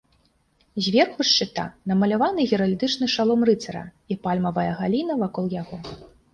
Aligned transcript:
Зверху 0.85 1.25
шчыта 1.31 1.65
намаляваны 1.91 2.47
геральдычны 2.51 3.11
шалом 3.19 3.47
рыцара 3.53 3.85
і 4.15 4.21
пальмавая 4.27 4.67
галіна 4.83 5.23
вакол 5.25 5.45
яго. 5.63 5.77